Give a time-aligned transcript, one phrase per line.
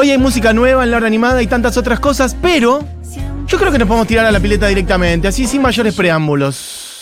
[0.00, 2.84] Hoy hay música nueva en la hora animada y tantas otras cosas, pero
[3.48, 7.00] yo creo que nos podemos tirar a la pileta directamente, así sin mayores preámbulos.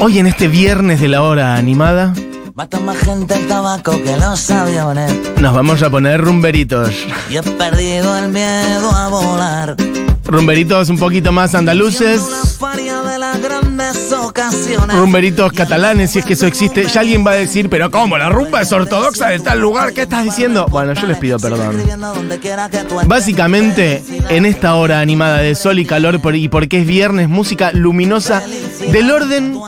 [0.00, 2.12] Hoy en este viernes de la hora animada.
[2.52, 5.14] Mata más gente el tabaco que los aviones.
[5.40, 6.92] Nos vamos a poner rumberitos.
[7.30, 9.76] Y he perdido el miedo a volar.
[10.24, 12.20] Rumberitos un poquito más andaluces.
[14.92, 16.86] Rumberitos catalanes, si es que eso existe.
[16.86, 18.18] Ya alguien va a decir, pero ¿cómo?
[18.18, 19.92] ¿La rumba es ortodoxa de tal lugar?
[19.92, 20.66] ¿Qué estás diciendo?
[20.70, 21.76] Bueno, yo les pido perdón.
[23.06, 28.42] Básicamente, en esta hora animada de sol y calor, y porque es viernes, música luminosa
[28.90, 29.58] del orden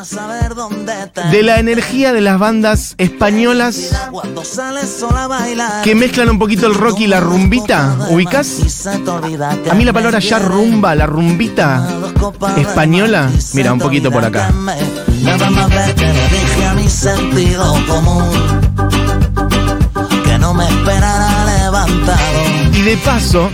[1.30, 3.90] de la energía de las bandas españolas
[5.82, 7.96] que mezclan un poquito el rock y la rumbita.
[8.10, 8.86] ¿Ubicas?
[9.70, 11.86] A mí la palabra ya rumba, la rumbita
[12.56, 13.30] española.
[13.54, 14.50] Mira, un poquito por acá.
[15.22, 18.30] Nada más ver que le dije a mi sentido común
[20.24, 22.20] que no me esperara levantado.
[22.72, 23.50] Y de paso,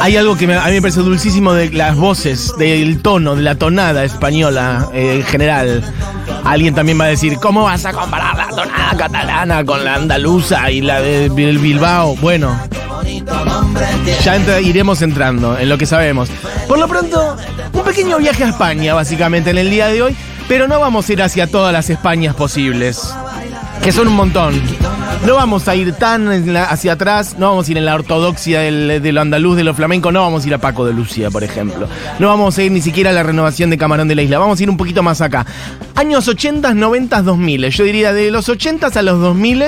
[0.00, 3.56] hay algo que a mí me parece dulcísimo de las voces, del tono, de la
[3.56, 5.84] tonada española eh, en general.
[6.44, 10.70] Alguien también va a decir, ¿cómo vas a comparar la tonada catalana con la andaluza
[10.70, 12.16] y la de Bilbao?
[12.16, 12.56] Bueno,
[14.22, 16.28] ya iremos entrando en lo que sabemos.
[16.68, 17.36] Por lo pronto,
[17.72, 20.16] un pequeño viaje a España, básicamente, en el día de hoy,
[20.48, 23.14] pero no vamos a ir hacia todas las Españas posibles,
[23.82, 24.60] que son un montón.
[25.26, 29.12] No vamos a ir tan hacia atrás, no vamos a ir en la ortodoxia de
[29.12, 31.88] lo andaluz, de lo flamenco, no vamos a ir a Paco de Lucía, por ejemplo.
[32.18, 34.58] No vamos a ir ni siquiera a la renovación de Camarón de la Isla, vamos
[34.58, 35.44] a ir un poquito más acá.
[35.94, 39.64] Años 80, 90, 2000, yo diría de los 80 a los 2000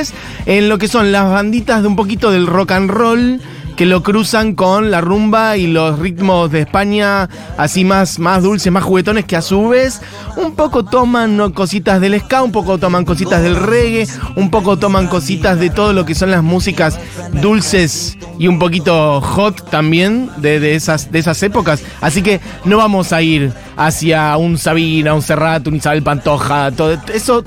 [0.46, 3.40] en lo que son las banditas de un poquito del rock and roll
[3.76, 8.72] que lo cruzan con la rumba y los ritmos de España, así más, más dulces,
[8.72, 10.00] más juguetones, que a su vez
[10.36, 14.06] un poco toman cositas del ska, un poco toman cositas del reggae,
[14.36, 16.98] un poco toman cositas de todo lo que son las músicas
[17.40, 21.82] dulces y un poquito hot también de, esas, de esas épocas.
[22.00, 26.96] Así que no vamos a ir hacia un Sabina, un Serrat, un Isabel Pantoja, todo
[27.12, 27.44] eso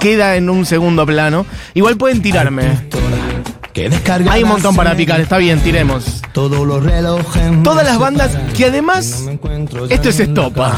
[0.00, 1.46] queda en un segundo plano.
[1.74, 3.03] Igual pueden tirarme.
[4.30, 6.22] Hay un montón para picar, está bien, tiremos.
[7.64, 9.24] Todas las bandas que además.
[9.90, 10.74] Esto es estopa.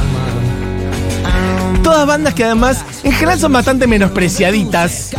[1.83, 5.11] Todas bandas que además en general son bastante menospreciaditas.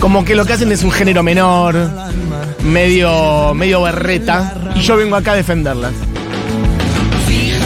[0.00, 1.76] Como que lo que hacen es un género menor,
[2.64, 4.72] medio, medio berreta.
[4.74, 5.92] Y yo vengo acá a defenderlas.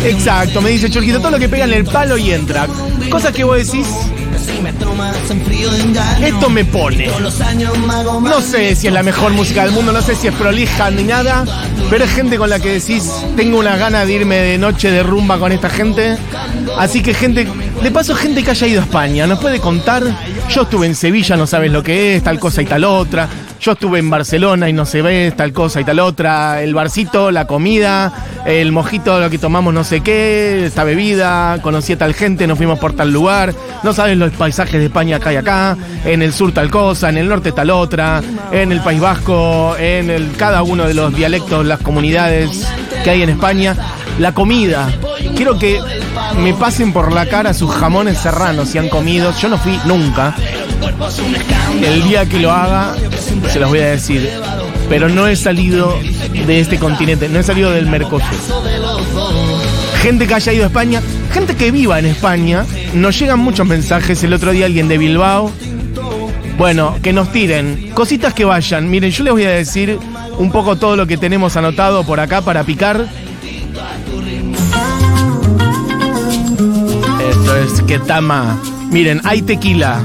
[0.05, 2.67] Exacto, me dice Churquito, todo lo que pega en el palo y entra.
[3.11, 3.87] Cosas que vos decís,
[6.21, 7.09] esto me pone.
[8.31, 11.05] No sé si es la mejor música del mundo, no sé si es prolija ni
[11.05, 11.45] nada,
[11.91, 15.03] pero es gente con la que decís, tengo una gana de irme de noche de
[15.03, 16.17] rumba con esta gente.
[16.79, 17.47] Así que gente,
[17.83, 20.03] de paso gente que haya ido a España, ¿nos puede contar?
[20.51, 23.29] Yo estuve en Sevilla, no sabes lo que es, tal cosa y tal otra.
[23.61, 26.63] Yo estuve en Barcelona y no se ve tal cosa y tal otra.
[26.63, 28.13] El barcito, la comida,
[28.45, 32.59] el mojito, lo que tomamos no sé qué, esta bebida, conocí a tal gente, nos
[32.59, 33.55] fuimos por tal lugar.
[33.83, 35.77] No sabes los paisajes de España acá y acá.
[36.05, 38.23] En el sur tal cosa, en el norte tal otra.
[38.53, 42.69] En el País Vasco, en el, cada uno de los dialectos, las comunidades
[43.03, 43.77] que hay en España.
[44.19, 44.89] La comida.
[45.35, 45.81] Quiero que
[46.43, 49.33] me pasen por la cara sus jamones serranos si han comido.
[49.41, 50.35] Yo no fui nunca.
[51.83, 52.95] El día que lo haga,
[53.53, 54.31] se los voy a decir.
[54.89, 55.99] Pero no he salido
[56.47, 58.29] de este continente, no he salido del Mercosur.
[60.03, 61.01] Gente que haya ido a España,
[61.33, 64.23] gente que viva en España, nos llegan muchos mensajes.
[64.23, 65.51] El otro día alguien de Bilbao.
[66.59, 68.89] Bueno, que nos tiren cositas que vayan.
[68.89, 69.99] Miren, yo les voy a decir
[70.39, 73.09] un poco todo lo que tenemos anotado por acá para picar.
[77.35, 78.59] Esto es Ketama.
[78.91, 80.01] Miren, hay tequila,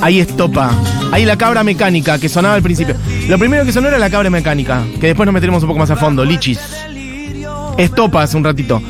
[0.00, 0.70] hay estopa,
[1.10, 2.94] hay la cabra mecánica que sonaba al principio.
[3.28, 5.90] Lo primero que sonó era la cabra mecánica, que después nos meteremos un poco más
[5.90, 6.60] a fondo, lichis.
[7.76, 8.80] Estopa hace un ratito.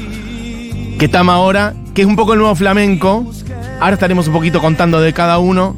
[0.98, 3.32] Ketama ahora, que es un poco el nuevo flamenco.
[3.80, 5.74] Ahora estaremos un poquito contando de cada uno.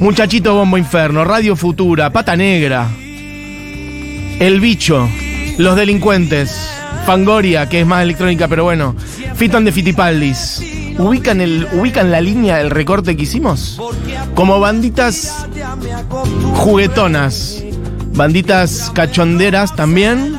[0.00, 2.88] Muchachito Bombo Inferno, Radio Futura, Pata Negra,
[4.38, 5.08] El Bicho,
[5.58, 6.70] Los Delincuentes,
[7.04, 8.96] Fangoria, que es más electrónica, pero bueno,
[9.34, 10.67] Fiton de Fitipaldis.
[10.98, 13.80] ¿Ubican, el, ¿Ubican la línea, el recorte que hicimos?
[14.34, 15.46] Como banditas
[16.54, 17.62] juguetonas,
[18.14, 20.36] banditas cachonderas también,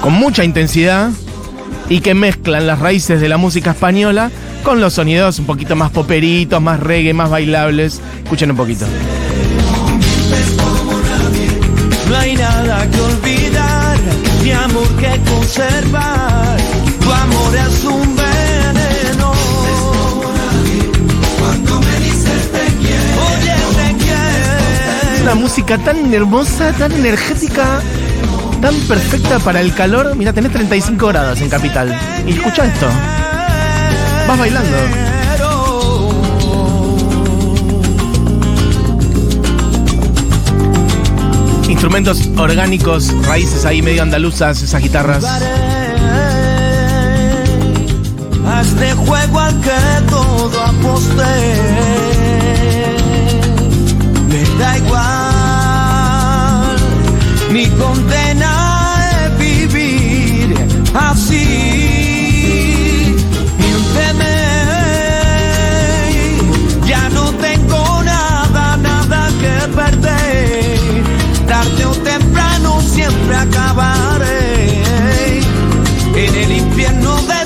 [0.00, 1.10] con mucha intensidad
[1.88, 4.30] y que mezclan las raíces de la música española
[4.64, 8.00] con los sonidos un poquito más poperitos, más reggae, más bailables.
[8.24, 8.84] Escuchen un poquito.
[25.62, 27.80] Tan hermosa, tan energética,
[28.60, 30.14] tan perfecta para el calor.
[30.14, 31.98] Mira, tenés 35 grados en Capital.
[32.26, 32.86] Y escucha esto.
[34.28, 34.76] Vas bailando.
[41.68, 45.24] Instrumentos orgánicos, raíces ahí medio andaluzas, esas guitarras.
[48.60, 51.24] Este juego al que todo aposté.
[54.28, 55.25] Me da igual,
[57.78, 58.52] condena
[59.10, 60.54] es vivir
[60.94, 61.46] así.
[63.58, 64.36] Miénteme,
[66.86, 70.78] ya no tengo nada, nada que perder.
[71.46, 74.80] Tarde o temprano siempre acabaré
[76.14, 77.36] en el infierno de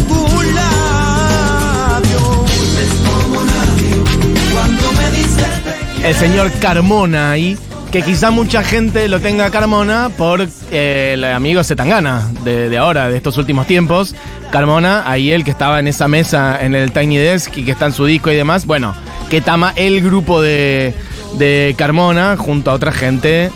[6.11, 7.57] El señor Carmona ahí.
[7.91, 13.17] Que quizá mucha gente lo tenga Carmona por el amigo Zetangana de, de ahora, de
[13.17, 14.15] estos últimos tiempos.
[14.53, 17.87] Carmona, ahí el que estaba en esa mesa en el Tiny Desk y que está
[17.87, 18.65] en su disco y demás.
[18.65, 18.95] Bueno,
[19.29, 20.95] que tama el grupo de,
[21.39, 23.51] de Carmona junto a otra gente,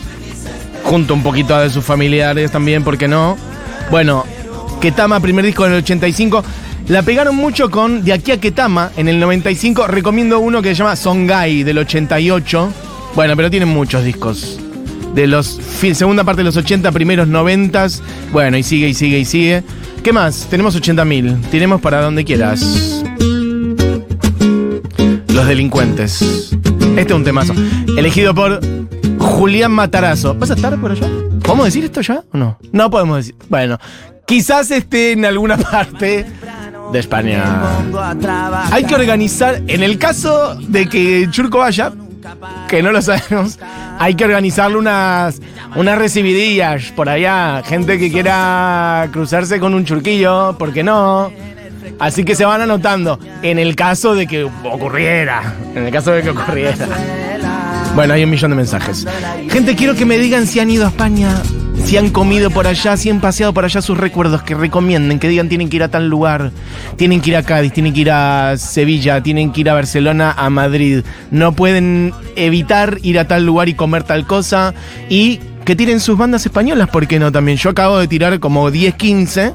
[0.82, 3.36] junto un poquito a de sus familiares también, ¿por qué no?
[3.90, 4.24] Bueno,
[4.80, 6.44] Ketama, primer disco en el 85.
[6.88, 9.86] La pegaron mucho con De aquí a Ketama en el 95.
[9.86, 12.72] Recomiendo uno que se llama Songai del 88.
[13.14, 14.58] Bueno, pero tienen muchos discos.
[15.14, 17.86] De los segunda parte de los 80, primeros 90.
[18.32, 19.62] Bueno, y sigue y sigue y sigue.
[20.02, 20.48] ¿Qué más?
[20.50, 21.50] Tenemos 80.000.
[21.50, 23.02] Tenemos para donde quieras.
[25.28, 26.52] Los delincuentes.
[26.96, 27.54] Este es un temazo.
[27.96, 28.60] Elegido por
[29.18, 30.34] Julián Matarazo.
[30.34, 31.08] ¿Vas a estar por allá?
[31.42, 32.58] ¿Podemos decir esto ya o no?
[32.72, 33.36] No podemos decir.
[33.48, 33.78] Bueno,
[34.26, 36.26] quizás esté en alguna parte
[36.92, 37.44] de España.
[38.72, 41.92] Hay que organizar, en el caso de que Churco vaya,
[42.68, 43.58] que no lo sabemos,
[43.98, 45.40] hay que organizarle unas,
[45.76, 47.62] unas recibidillas por allá.
[47.64, 51.32] Gente que quiera cruzarse con un churquillo, ¿por qué no?
[51.98, 53.18] Así que se van anotando.
[53.42, 55.54] En el caso de que ocurriera.
[55.74, 56.88] En el caso de que ocurriera.
[57.94, 59.06] Bueno, hay un millón de mensajes.
[59.50, 61.40] Gente, quiero que me digan si han ido a España,
[61.84, 65.28] si han comido por allá, si han paseado por allá sus recuerdos, que recomienden, que
[65.28, 66.50] digan tienen que ir a tal lugar,
[66.96, 70.34] tienen que ir a Cádiz, tienen que ir a Sevilla, tienen que ir a Barcelona,
[70.36, 71.02] a Madrid.
[71.30, 74.74] No pueden evitar ir a tal lugar y comer tal cosa.
[75.08, 77.30] Y que tiren sus bandas españolas, ¿por qué no?
[77.30, 79.52] También yo acabo de tirar como 10, 15.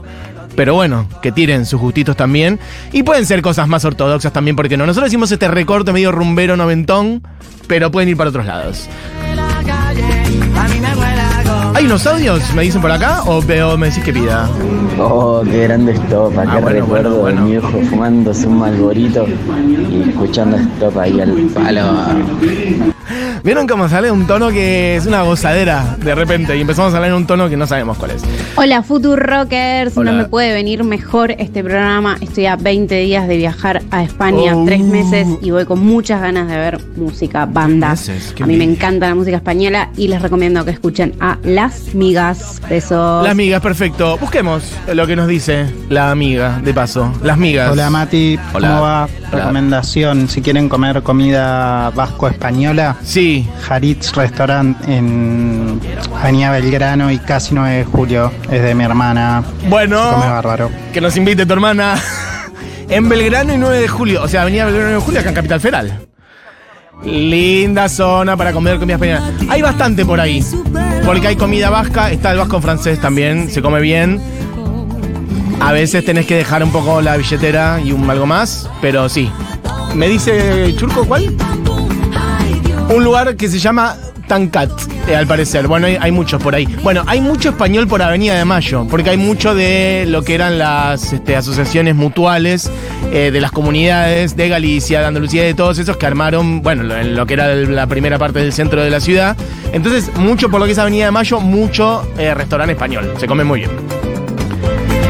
[0.56, 2.60] Pero bueno, que tiren sus gustitos también.
[2.92, 4.86] Y pueden ser cosas más ortodoxas también, porque no.
[4.86, 7.24] Nosotros hicimos este recorte medio rumbero noventón,
[7.68, 8.88] pero pueden ir para otros lados.
[11.80, 12.54] ¿Hay unos audios?
[12.54, 13.24] ¿Me dicen por acá?
[13.26, 14.50] ¿O veo, me decís que pida?
[15.00, 19.26] Oh, qué grande estopa, Ah, qué bueno, recuerdo bueno, de mi hijo fumándose un malborito
[19.90, 21.84] y escuchando estopa ahí al palo.
[23.44, 26.56] ¿Vieron cómo sale un tono que es una gozadera de repente?
[26.58, 28.24] Y empezamos a hablar en un tono que no sabemos cuál es.
[28.56, 29.98] Hola, Future Rockers.
[29.98, 30.12] Hola.
[30.12, 32.18] No me puede venir mejor este programa.
[32.22, 34.66] Estoy a 20 días de viajar a España, Oh.
[34.66, 37.46] tres meses, y voy con muchas ganas de ver música.
[37.46, 41.38] Meses, qué A mí me encanta la música española y les recomiendo que escuchen a
[41.44, 42.62] Las Migas.
[42.70, 43.24] Besos.
[43.26, 44.18] Las migas, perfecto.
[44.18, 44.64] Busquemos
[44.94, 47.12] lo que nos dice la amiga, de paso.
[47.24, 47.72] Las migas.
[47.72, 48.68] Hola Mati, Hola.
[48.70, 49.04] ¿cómo va?
[49.04, 49.10] Hola.
[49.32, 55.80] Recomendación, si quieren comer comida vasco-española, Sí, Jaritz Restaurant en
[56.16, 60.12] Avenida Belgrano y casi 9 de julio, es de mi hermana, bueno.
[60.12, 60.70] come bárbaro.
[60.94, 61.96] Que nos invite tu hermana.
[62.90, 64.24] En Belgrano y 9 de julio.
[64.24, 66.08] O sea, Avenida Belgrano y 9 de julio, acá en Capital Federal.
[67.04, 69.32] Linda zona para comer comida española.
[69.48, 70.44] Hay bastante por ahí.
[71.06, 74.20] Porque hay comida vasca, está el vasco francés también, se come bien.
[75.60, 79.32] A veces tenés que dejar un poco la billetera y un algo más, pero sí.
[79.94, 81.36] Me dice Churco, ¿cuál?
[82.90, 83.96] Un lugar que se llama
[84.28, 84.72] Tancat,
[85.08, 85.68] eh, al parecer.
[85.68, 86.66] Bueno, hay, muchos por ahí.
[86.84, 90.58] Bueno, hay mucho español por Avenida de Mayo, porque hay mucho de lo que eran
[90.58, 92.70] las este, asociaciones mutuales
[93.12, 97.02] eh, de las comunidades de Galicia, de Andalucía, de todos esos que armaron, bueno, lo,
[97.04, 99.38] lo que era la primera parte del centro de la ciudad.
[99.72, 103.14] Entonces, mucho por lo que es Avenida de Mayo, mucho eh, restaurante español.
[103.20, 103.72] Se come muy bien.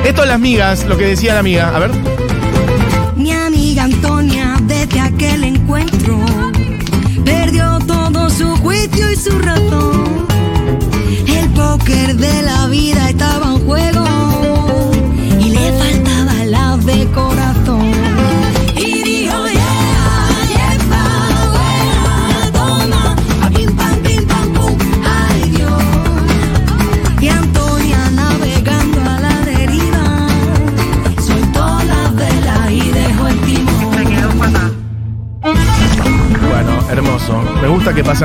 [0.05, 1.75] Esto las migas, lo que decía la amiga.
[1.75, 2.18] A ver.
[9.11, 10.27] Y su razón.
[11.27, 13.98] El póker de la vida estaba en juego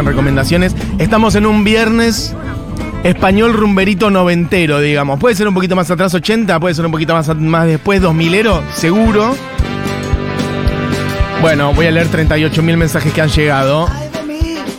[0.05, 0.75] recomendaciones.
[0.99, 2.35] Estamos en un viernes
[3.05, 5.21] español rumberito noventero, digamos.
[5.21, 8.63] Puede ser un poquito más atrás, 80, puede ser un poquito más, más después, 2000ero,
[8.73, 9.37] seguro.
[11.41, 13.87] Bueno, voy a leer 38.000 mensajes que han llegado.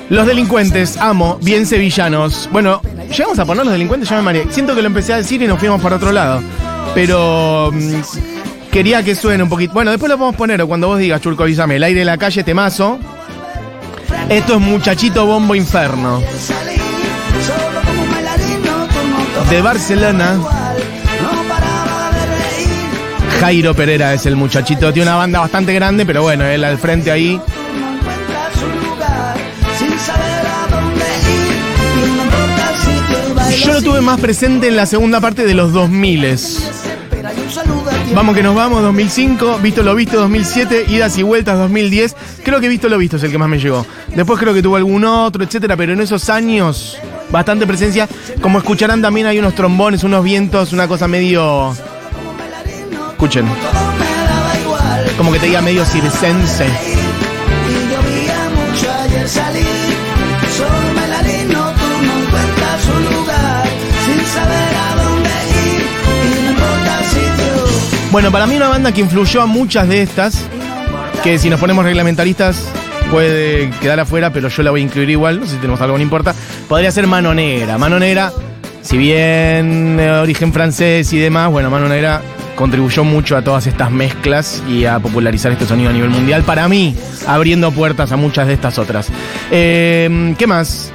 [0.10, 2.50] Los delincuentes, amo, bien sevillanos.
[2.52, 2.82] Bueno,
[3.16, 4.48] llegamos a poner los delincuentes, ya me mareé.
[4.50, 6.42] Siento que lo empecé a decir y nos fuimos para otro lado.
[6.96, 9.74] Pero mm, quería que suene un poquito.
[9.74, 11.76] Bueno, después lo podemos poner o cuando vos digas, Churco, avísame.
[11.76, 13.00] El aire de la calle, temazo.
[14.30, 16.22] Esto es Muchachito Bombo Inferno.
[19.50, 20.40] De Barcelona.
[23.40, 24.92] Jairo Pereira es el muchachito.
[24.92, 27.40] Tiene una banda bastante grande, pero bueno, él al frente ahí.
[33.64, 36.26] Yo lo tuve más presente en la segunda parte de los 2000
[38.14, 42.16] Vamos que nos vamos, 2005, Visto lo Visto 2007, Idas y Vueltas 2010.
[42.44, 43.86] Creo que Visto lo Visto es el que más me llegó.
[44.16, 46.98] Después creo que tuvo algún otro, etcétera, pero en esos años,
[47.30, 48.08] bastante presencia.
[48.42, 51.76] Como escucharán también hay unos trombones, unos vientos, una cosa medio...
[53.12, 53.46] Escuchen.
[55.18, 56.95] Como que te diga medio circense.
[68.16, 70.48] Bueno, para mí una banda que influyó a muchas de estas,
[71.22, 72.64] que si nos ponemos reglamentaristas
[73.12, 75.98] puede quedar afuera, pero yo la voy a incluir igual, no sé si tenemos algo,
[75.98, 76.34] no importa,
[76.70, 77.78] podría ser Mano Negra.
[77.78, 78.32] Mano Negra,
[78.82, 82.22] si bien de origen francés y demás, bueno, Mano Negra
[82.56, 86.44] contribuyó mucho a todas estas mezclas y a popularizar este sonido a nivel mundial.
[86.44, 86.96] Para mí,
[87.28, 89.10] abriendo puertas a muchas de estas otras.
[89.52, 90.90] Eh, ¿Qué más?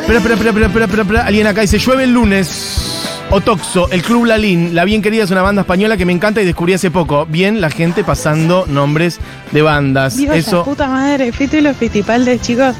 [0.00, 1.26] Espera, espera, espera, espera, espera, espera.
[1.26, 2.87] Alguien acá dice, llueve el lunes.
[3.30, 6.46] Otoxo, el Club Lalín, La Bien Querida es una banda española que me encanta y
[6.46, 7.26] descubrí hace poco.
[7.26, 9.18] Bien, la gente pasando nombres
[9.52, 10.16] de bandas.
[10.16, 10.58] Dios, Eso.
[10.58, 12.74] la puta madre, Fito y los Fitipaldes, chicos,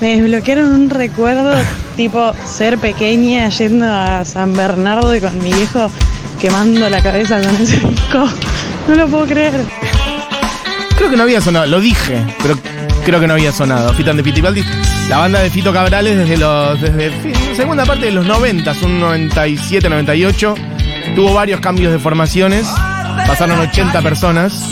[0.00, 1.52] me desbloquearon un recuerdo
[1.96, 5.90] tipo ser pequeña yendo a San Bernardo y con mi viejo
[6.40, 8.28] quemando la cabeza con ese disco.
[8.86, 9.64] No lo puedo creer.
[10.96, 12.56] Creo que no había sonado, lo dije, pero
[13.08, 13.94] creo que no había sonado.
[13.94, 14.62] Fitan de Fitipaldi,
[15.08, 17.10] la banda de Fito Cabrales desde los desde
[17.56, 20.54] segunda parte de los 90, un 97, 98.
[21.16, 22.66] Tuvo varios cambios de formaciones.
[23.26, 24.70] Pasaron 80 personas.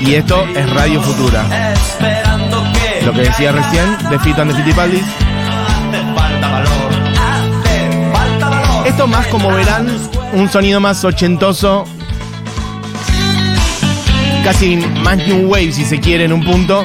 [0.00, 1.44] Y esto es Radio Futura.
[3.04, 5.02] Lo que decía recién de Fito and the Fittipaldi.
[8.86, 9.88] Esto más como verán,
[10.32, 11.84] un sonido más ochentoso.
[14.44, 16.84] Casi más New Wave, si se quiere, en un punto.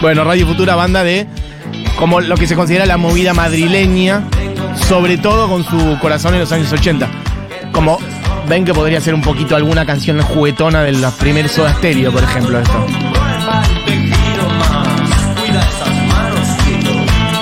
[0.00, 1.28] Bueno, Radio Futura, banda de
[1.96, 4.24] como lo que se considera la movida madrileña,
[4.88, 7.08] sobre todo con su corazón en los años 80.
[7.70, 7.98] Como
[8.48, 12.24] ven que podría ser un poquito alguna canción juguetona de los primeros Soda Stereo, por
[12.24, 12.86] ejemplo, esto.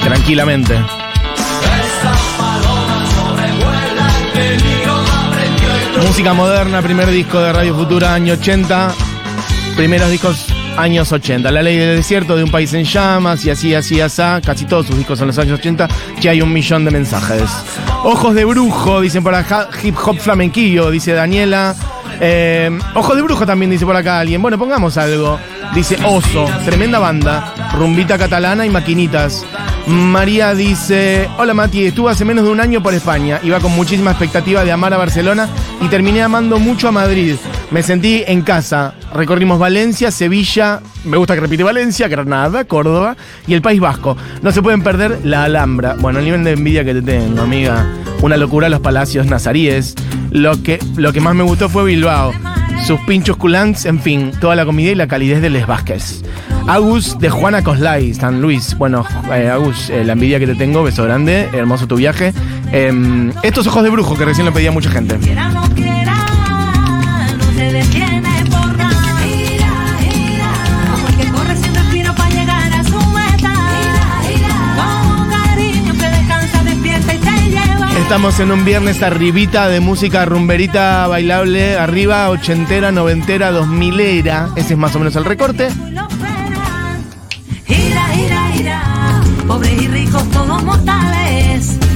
[0.03, 0.77] Tranquilamente.
[6.07, 9.10] Música moderna, primer disco de Radio Futura, año 80.
[9.77, 10.47] Primeros discos,
[10.77, 11.51] años 80.
[11.51, 14.23] La ley del desierto de un país en llamas y así, así, así.
[14.45, 15.89] Casi todos sus discos son los años 80.
[16.21, 17.49] Que hay un millón de mensajes.
[18.05, 19.69] Ojos de brujo, dicen por acá.
[19.83, 21.75] Hip hop flamenquillo, dice Daniela.
[22.21, 24.43] Eh, Ojos de brujo también dice por acá alguien.
[24.43, 25.39] Bueno, pongamos algo.
[25.75, 27.55] Dice Oso, tremenda banda.
[27.75, 29.45] Rumbita catalana y maquinitas.
[29.87, 34.11] María dice, hola Mati, estuve hace menos de un año por España, iba con muchísima
[34.11, 35.49] expectativa de amar a Barcelona
[35.81, 37.37] y terminé amando mucho a Madrid.
[37.71, 43.55] Me sentí en casa, recorrimos Valencia, Sevilla, me gusta que repite Valencia, Granada, Córdoba y
[43.55, 44.17] el País Vasco.
[44.43, 45.97] No se pueden perder la Alhambra.
[45.99, 47.87] Bueno, el nivel de envidia que te tengo, amiga.
[48.23, 49.95] Una locura los palacios nazaríes.
[50.31, 52.33] Lo que, lo que más me gustó fue Bilbao.
[52.85, 56.23] Sus pinchos culants, en fin, toda la comida y la calidez de Les Vázquez.
[56.67, 58.77] Agus de Juana Coslay, San Luis.
[58.77, 62.33] Bueno, eh, Agus, eh, la envidia que te tengo, beso grande, hermoso tu viaje.
[62.73, 65.19] Em, estos ojos de brujo que recién lo pedía mucha gente.
[78.11, 84.49] Estamos en un viernes arribita de música rumberita bailable, arriba, ochentera, noventera, dos milera.
[84.57, 85.69] Ese es más o menos el recorte.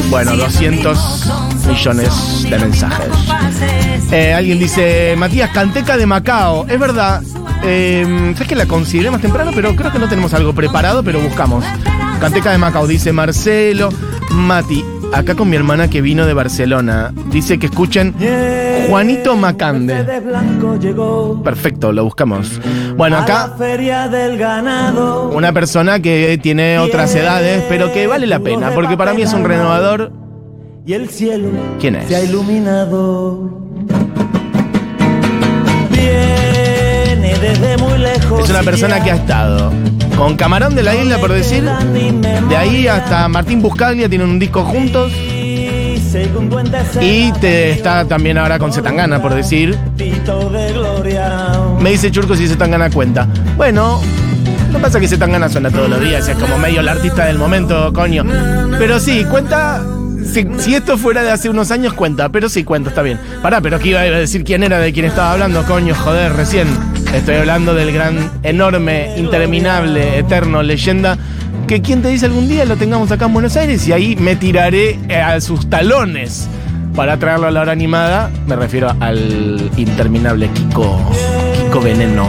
[0.08, 3.08] Bueno, Sigan 200 vivos con millones de mensajes.
[4.12, 6.64] Eh, alguien dice, Matías, Canteca de Macao.
[6.68, 7.24] Es verdad.
[7.64, 11.18] Eh, sé que la consideré más temprano, pero creo que no tenemos algo preparado, pero
[11.18, 11.64] buscamos.
[12.20, 13.88] Canteca de Macao, dice Marcelo.
[14.30, 17.12] Mati, acá con mi hermana que vino de Barcelona.
[17.30, 18.14] Dice que escuchen
[18.88, 20.04] Juanito Macande.
[21.42, 22.60] Perfecto, lo buscamos.
[22.96, 23.54] Bueno, acá
[25.32, 29.32] una persona que tiene otras edades, pero que vale la pena, porque para mí es
[29.32, 30.12] un renovador.
[30.86, 31.48] Y el cielo
[31.80, 32.08] ¿Quién es?
[32.08, 33.58] se ha iluminado.
[35.90, 38.44] Viene desde muy lejos.
[38.44, 39.72] Es una persona que ha estado
[40.16, 44.64] con Camarón de la Isla, por decir, de ahí hasta Martín Buscaglia, tienen un disco
[44.64, 45.12] juntos.
[47.00, 49.76] Y te está también ahora con Zetangana, por decir.
[51.80, 53.26] Me dice Churco si Zetangana cuenta.
[53.56, 54.00] Bueno,
[54.72, 57.92] no pasa que Zetangana suena todos los días, es como medio el artista del momento,
[57.92, 58.24] coño.
[58.78, 59.82] Pero sí, cuenta.
[60.32, 63.18] Si, si esto fuera de hace unos años, cuenta, pero sí cuenta, está bien.
[63.42, 66.66] Pará, pero aquí iba a decir quién era de quién estaba hablando, coño, joder, recién.
[67.14, 71.16] Estoy hablando del gran, enorme, interminable, eterno, leyenda.
[71.68, 74.34] Que quien te dice algún día lo tengamos acá en Buenos Aires y ahí me
[74.34, 76.48] tiraré eh, a sus talones
[76.94, 78.30] para traerlo a la hora animada.
[78.46, 80.98] Me refiero al interminable Kiko,
[81.56, 82.26] Kiko Veneno.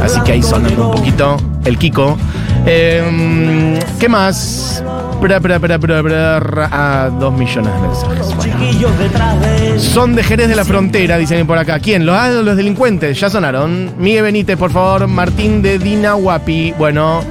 [0.00, 2.16] Así que ahí sonando un poquito el Kiko.
[2.64, 4.82] Em, ¿Qué más?
[5.20, 8.36] Pra, pra, pra, a dos millones de mensajes.
[8.36, 9.80] Bueno.
[9.80, 11.78] Son de Jerez de la Frontera, dicen por acá.
[11.80, 12.06] ¿Quién?
[12.06, 13.18] ¿Los, ah, los delincuentes?
[13.18, 13.94] Ya sonaron.
[13.98, 15.06] Miguel Benítez, por favor.
[15.08, 16.74] Martín de Dinahuapi.
[16.78, 17.22] Bueno.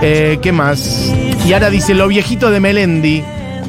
[0.00, 1.12] Eh, ¿Qué más?
[1.46, 3.22] Y ahora dice lo viejito de Melendi.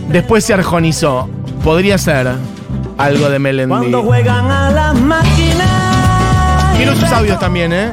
[0.09, 1.29] Después se arjonizó.
[1.63, 2.27] Podría ser
[2.97, 3.69] algo de Melendi.
[3.69, 6.75] cuando juegan a las máquinas.
[6.77, 7.91] Quiero sus audios también, ¿eh?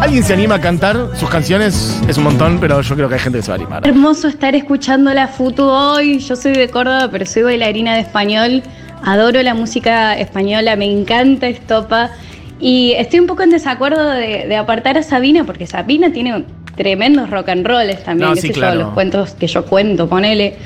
[0.00, 2.00] ¿Alguien se anima a cantar sus canciones?
[2.08, 3.86] Es un montón, pero yo creo que hay gente que se va a animar.
[3.86, 6.20] Hermoso estar escuchando la FUTU hoy.
[6.20, 8.62] Yo soy de Córdoba, pero soy bailarina de español.
[9.04, 12.10] Adoro la música española, me encanta Estopa.
[12.58, 16.44] Y estoy un poco en desacuerdo de, de apartar a Sabina, porque Sabina tiene
[16.76, 20.56] tremendos rock and rolls también, No, sí, sé yo, los cuentos que yo cuento, ponele.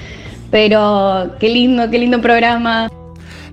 [0.53, 2.89] Pero qué lindo, qué lindo programa.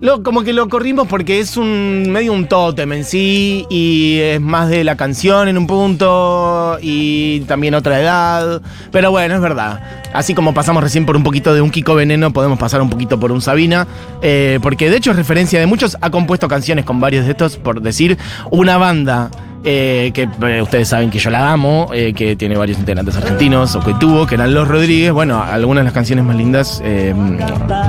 [0.02, 4.42] Lo- como que lo corrimos porque es un medio un tótem en sí y es
[4.42, 8.62] más de la canción en un punto y también otra edad.
[8.92, 9.80] Pero bueno, es verdad.
[10.12, 13.20] Así como pasamos recién por un poquito de un Kiko Veneno, podemos pasar un poquito
[13.20, 13.88] por un Sabina.
[14.24, 15.96] eh, porque de hecho es referencia de muchos.
[16.02, 18.18] Ha compuesto canciones con varios de estos, por decir,
[18.50, 19.30] una banda.
[19.64, 23.76] Eh, que eh, ustedes saben que yo la amo, eh, que tiene varios integrantes argentinos,
[23.76, 25.12] o que tuvo, que eran Los Rodríguez.
[25.12, 26.82] Bueno, algunas de las canciones más lindas,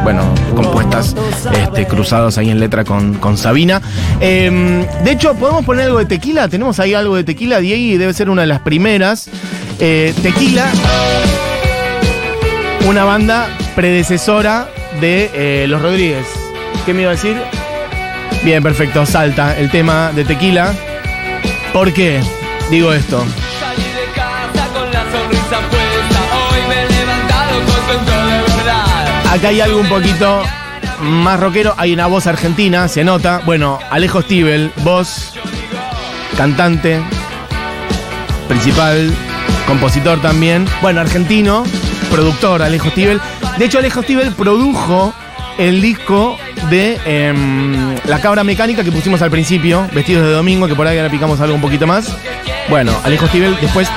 [0.03, 0.23] bueno,
[0.55, 1.17] compuestas,
[1.53, 3.81] este, cruzados ahí en letra con, con Sabina.
[4.21, 6.49] Eh, de hecho, ¿podemos poner algo de tequila?
[6.49, 9.31] Tenemos ahí algo de tequila, Diego, debe ser una de las primeras.
[9.79, 10.71] Tequila,
[12.89, 14.69] una banda predecesora
[15.01, 16.27] de Los Rodríguez.
[16.87, 17.37] ¿Qué me iba a decir?
[18.45, 20.75] Bien, perfecto, salta el tema de tequila.
[21.73, 22.21] ¿Por qué
[22.71, 23.25] digo esto?
[23.59, 26.21] Salí de casa con la sonrisa puesta.
[26.51, 29.33] Hoy me he levantado contento de verdad.
[29.33, 30.43] Acá hay algo un poquito
[31.01, 31.75] más rockero.
[31.79, 33.41] Hay una voz argentina, se nota.
[33.47, 35.33] Bueno, Alejo Stivel, voz,
[36.37, 37.01] cantante,
[38.49, 39.11] principal,
[39.67, 40.67] compositor también.
[40.83, 41.65] Bueno, argentino,
[42.11, 43.19] productor, Alejo Stivel.
[43.57, 45.15] De hecho, Alejo Stivel produjo
[45.57, 46.37] el disco
[46.73, 50.97] de em, La Cabra Mecánica que pusimos al principio, Vestidos de Domingo, que por ahí
[50.97, 52.17] ahora picamos algo un poquito más.
[52.71, 53.89] Bueno, Alejo Stivel después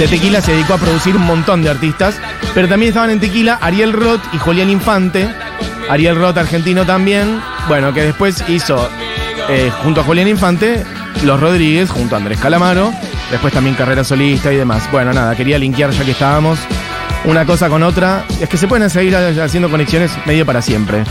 [0.00, 2.16] de Tequila se dedicó a producir un montón de artistas,
[2.52, 5.28] pero también estaban en Tequila Ariel Roth y Julián Infante.
[5.88, 8.88] Ariel Roth argentino también, bueno, que después hizo
[9.48, 10.82] eh, junto a Julián Infante
[11.22, 12.92] Los Rodríguez, junto a Andrés Calamaro,
[13.30, 14.90] después también carrera solista y demás.
[14.90, 16.58] Bueno, nada, quería linkear ya que estábamos
[17.26, 18.24] una cosa con otra.
[18.40, 21.04] Es que se pueden seguir haciendo conexiones medio para siempre.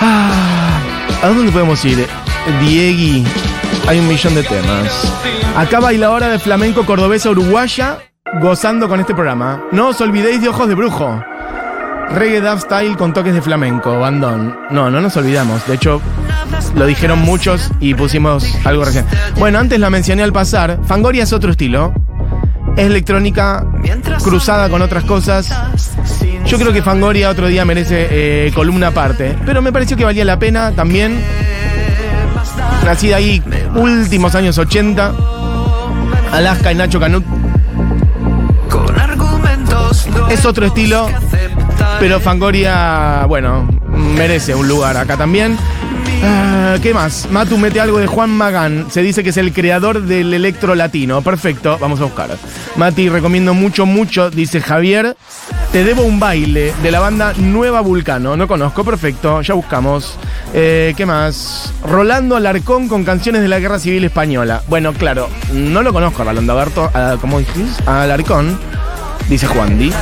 [0.00, 0.80] Ah,
[1.22, 2.06] ¿A dónde podemos ir?
[2.60, 3.24] Diegui,
[3.88, 5.12] hay un millón de temas.
[5.56, 7.98] Acá bailadora de flamenco cordobesa uruguaya
[8.40, 9.64] gozando con este programa.
[9.72, 11.22] No os olvidéis de Ojos de Brujo.
[12.10, 14.56] Reggae dub style con toques de flamenco, bandón.
[14.70, 15.66] No, no nos olvidamos.
[15.66, 16.00] De hecho,
[16.76, 19.06] lo dijeron muchos y pusimos algo recién.
[19.38, 20.78] Bueno, antes la mencioné al pasar.
[20.84, 21.92] Fangoria es otro estilo.
[22.76, 23.66] Es electrónica
[24.22, 25.50] cruzada con otras cosas.
[26.46, 29.36] Yo creo que Fangoria otro día merece eh, columna aparte.
[29.44, 31.20] Pero me pareció que valía la pena también.
[32.84, 33.42] Nacida ahí,
[33.74, 35.12] últimos años 80.
[36.32, 37.24] Alaska y Nacho Canut.
[40.30, 41.08] Es otro estilo.
[41.98, 45.56] Pero Fangoria, bueno, merece un lugar acá también.
[46.22, 47.28] Ah, ¿Qué más?
[47.30, 48.86] Matu mete algo de Juan Magán.
[48.90, 51.22] Se dice que es el creador del electro latino.
[51.22, 52.36] Perfecto, vamos a buscar.
[52.76, 55.16] Mati, recomiendo mucho, mucho, dice Javier.
[55.72, 58.36] Te debo un baile de la banda Nueva Vulcano.
[58.36, 60.16] No conozco, perfecto, ya buscamos.
[60.54, 61.72] Eh, ¿Qué más?
[61.84, 64.62] Rolando Alarcón con canciones de la Guerra Civil Española.
[64.68, 67.82] Bueno, claro, no lo conozco Rolando Alarcón, ¿cómo dijiste?
[67.86, 68.58] Alarcón,
[69.28, 69.92] dice Juan Di.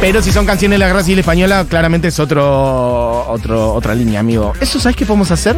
[0.00, 4.20] Pero si son canciones de la guerra civil española, claramente es otro, otro, otra línea,
[4.20, 4.52] amigo.
[4.60, 5.56] ¿Eso sabes qué podemos hacer?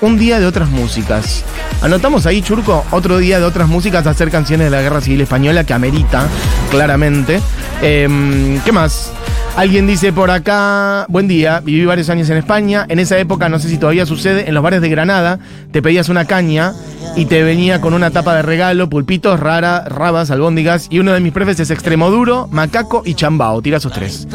[0.00, 1.44] Un día de otras músicas.
[1.82, 5.64] Anotamos ahí, Churco, otro día de otras músicas, hacer canciones de la guerra civil española
[5.64, 6.26] que amerita,
[6.70, 7.40] claramente.
[7.82, 9.12] Em, ¿Qué más?
[9.54, 13.58] Alguien dice por acá, buen día, viví varios años en España, en esa época, no
[13.58, 15.38] sé si todavía sucede, en los bares de Granada
[15.70, 16.72] te pedías una caña
[17.16, 21.20] y te venía con una tapa de regalo, pulpitos, rara, rabas, albóndigas y uno de
[21.20, 24.26] mis prefes es Extremoduro, Macaco y Chambao, tira esos tres.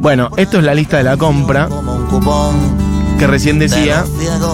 [0.00, 1.68] Bueno, esto es la lista de la compra
[3.18, 4.04] que recién decía,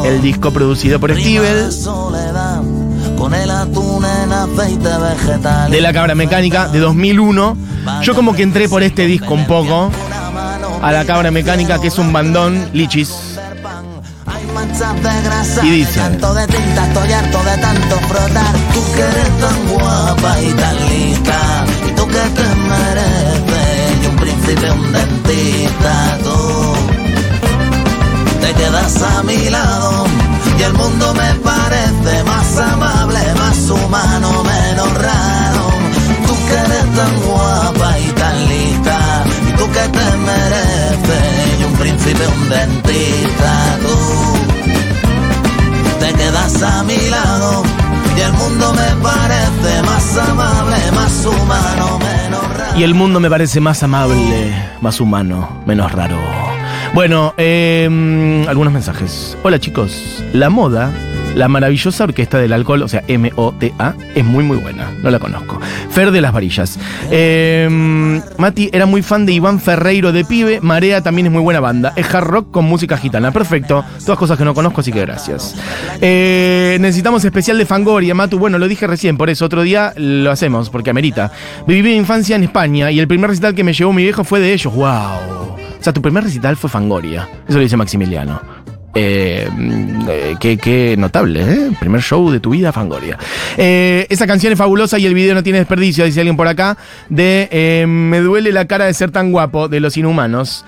[0.04, 1.68] el disco producido por Stivel,
[3.16, 5.70] Con el atún en aceite vegetal.
[5.70, 7.56] de la cabra mecánica de 2001.
[8.02, 9.90] Yo como que entré por este disco un poco
[10.82, 13.38] a la cabra mecánica que es un bandón, lichis.
[15.62, 16.00] Y dice.
[16.00, 18.54] Tanto de tinta, estoy harto de tanto frotar.
[18.74, 21.64] Tú que eres tan guapa y tan lista.
[21.96, 24.02] Tú que te mereces.
[24.02, 26.18] Y un príncipe, un dentista.
[26.24, 26.74] Tú
[28.40, 30.06] te quedas a mi lado.
[30.58, 35.68] Y el mundo me parece más amable, más humano, menos raro.
[36.26, 37.31] Tú que eres tan guapa
[39.72, 41.60] que te mereces.
[41.60, 43.78] Y un príncipe, un dentista.
[43.82, 43.96] Tú
[45.98, 47.62] te quedas a mi lado
[48.16, 52.78] y el mundo me parece más amable, más humano, menos raro.
[52.78, 56.18] Y el mundo me parece más amable, más humano, menos raro.
[56.94, 59.36] Bueno, eh, algunos mensajes.
[59.42, 60.92] Hola chicos, la moda,
[61.34, 65.60] la maravillosa orquesta del alcohol, o sea, M-O-T-A, es muy muy buena, no la conozco.
[65.90, 66.78] Fer de las Varillas.
[67.10, 67.68] Eh,
[68.38, 71.92] Mati era muy fan de Iván Ferreiro de Pibe, Marea también es muy buena banda,
[71.96, 75.54] es hard rock con música gitana, perfecto, todas cosas que no conozco, así que gracias.
[76.00, 80.30] Eh, necesitamos especial de Fangoria, Matu, bueno, lo dije recién, por eso otro día lo
[80.30, 81.32] hacemos, porque amerita.
[81.66, 84.40] Viví mi infancia en España y el primer recital que me llevó mi viejo fue
[84.40, 85.52] de ellos, wow.
[85.82, 87.28] O sea, tu primer recital fue Fangoria.
[87.48, 88.40] Eso lo dice Maximiliano.
[88.94, 89.48] Eh,
[90.08, 91.70] eh, qué, qué notable, ¿eh?
[91.80, 93.18] Primer show de tu vida, Fangoria.
[93.56, 96.76] Eh, esa canción es fabulosa y el video no tiene desperdicio, dice alguien por acá.
[97.08, 100.64] De eh, Me duele la cara de ser tan guapo, de los inhumanos.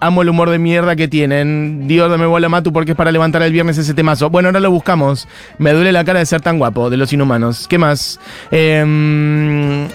[0.00, 1.86] Amo el humor de mierda que tienen.
[1.86, 4.30] Dios, dame bola, Matu, porque es para levantar el viernes ese temazo.
[4.30, 5.28] Bueno, ahora lo buscamos.
[5.58, 7.68] Me duele la cara de ser tan guapo, de los inhumanos.
[7.68, 8.18] ¿Qué más?
[8.50, 9.88] Eh,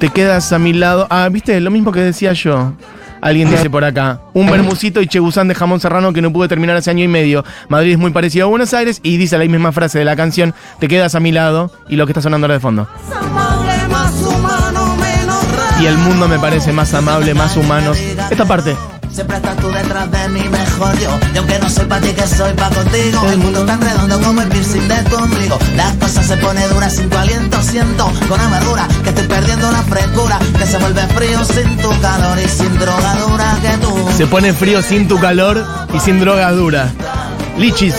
[0.00, 1.06] te quedas a mi lado.
[1.10, 2.72] Ah, viste, lo mismo que decía yo.
[3.22, 6.76] Alguien dice por acá, un bermucito y chegusán de jamón serrano que no pude terminar
[6.76, 7.44] hace año y medio.
[7.68, 10.54] Madrid es muy parecido a Buenos Aires y dice la misma frase de la canción,
[10.80, 12.88] te quedas a mi lado y lo que está sonando ahora de fondo.
[15.80, 17.92] Y el mundo me parece más amable, más humano.
[18.30, 18.76] Esta parte.
[19.12, 21.10] Siempre estás tú detrás de mí, mejor yo.
[21.34, 23.20] Y aunque no soy para ti, que soy pa' contigo.
[23.30, 25.58] El mundo tan redondo como el piercing de tu ombligo.
[25.76, 27.60] Las cosas se pone duras sin tu aliento.
[27.62, 30.38] Siento con amargura que estoy perdiendo la frescura.
[30.58, 34.08] Que se vuelve frío sin tu calor y sin drogadura que tú.
[34.16, 36.90] Se pone frío sin tu calor y sin droga dura.
[37.58, 37.94] Lichis.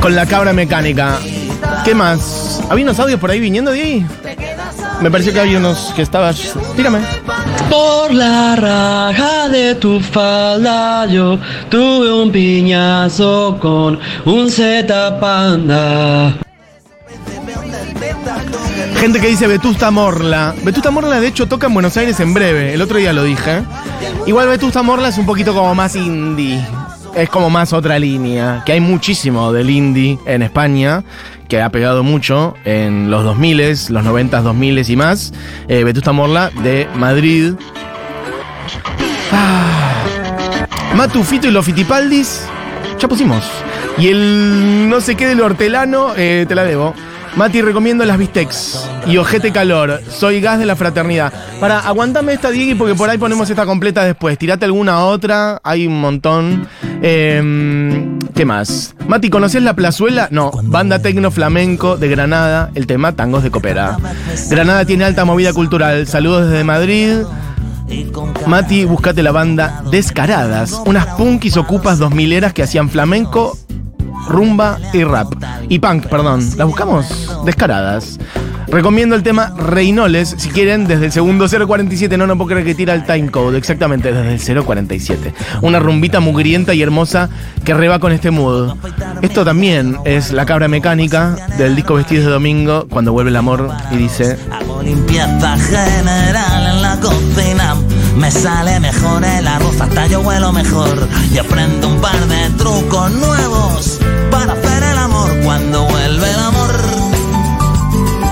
[0.00, 1.18] Con la cabra mecánica.
[1.84, 2.60] ¿Qué más?
[2.68, 4.04] ¿Había unos audios por ahí viniendo ahí?
[5.00, 6.54] Me pareció que había unos que estabas.
[6.74, 7.00] Tírame.
[7.68, 11.38] Por la raja de tu falda yo
[11.70, 16.34] tuve un piñazo con un Z panda.
[18.96, 20.54] Gente que dice Vetusta Morla.
[20.62, 22.74] Vetusta Morla, de hecho, toca en Buenos Aires en breve.
[22.74, 23.62] El otro día lo dije.
[24.26, 26.64] Igual Vetusta Morla es un poquito como más indie.
[27.14, 28.62] Es como más otra línea.
[28.64, 31.02] Que hay muchísimo del indie en España.
[31.52, 35.34] Que ha pegado mucho en los 2000, los 90, 2000 y más.
[35.68, 37.52] Eh, Vetusta Morla de Madrid.
[39.30, 40.06] Ah.
[40.96, 42.46] Matu, Fito y los Fitipaldis.
[42.98, 43.44] Ya pusimos.
[43.98, 46.94] Y el no sé qué del hortelano, eh, te la debo.
[47.34, 50.02] Mati, recomiendo las Bistecs y Ojete Calor.
[50.10, 51.32] Soy gas de la fraternidad.
[51.60, 54.36] Para, aguantame esta, Diegui, porque por ahí ponemos esta completa después.
[54.36, 56.68] Tirate alguna otra, hay un montón.
[57.00, 58.94] Em, ¿Qué más?
[59.08, 60.28] Mati, ¿conoces La Plazuela?
[60.30, 63.96] No, banda tecno flamenco de Granada, el tema Tangos de Copera.
[64.50, 66.06] Granada tiene alta movida cultural.
[66.06, 67.22] Saludos desde Madrid.
[68.46, 73.58] Mati, buscate la banda Descaradas, unas punkis ocupas dos mileras que hacían flamenco,
[74.28, 75.32] rumba y rap.
[75.68, 76.40] Y punk, perdón.
[76.56, 77.28] ¿Las buscamos?
[77.44, 78.18] Descaradas.
[78.72, 82.16] Recomiendo el tema Reinoles, si quieren, desde el segundo 047.
[82.16, 85.34] No, no puedo creer que tira el timecode, exactamente, desde el 047.
[85.60, 87.28] Una rumbita mugrienta y hermosa
[87.64, 88.74] que reba con este mood.
[89.20, 93.70] Esto también es la cabra mecánica del disco Vestidos de Domingo, cuando vuelve el amor
[93.90, 94.38] y dice...
[94.82, 97.76] Limpieza general en la cocina.
[98.16, 101.08] Me sale mejor el arroz, hasta yo mejor.
[101.30, 104.01] Y aprendo un par de trucos nuevos
[104.32, 106.72] para hacer el amor cuando vuelve el amor.